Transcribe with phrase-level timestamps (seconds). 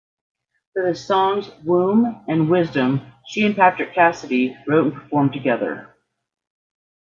[0.73, 5.95] For the songs "Womb" and "Wisdom", she and Patrick Cassidy wrote and performed together.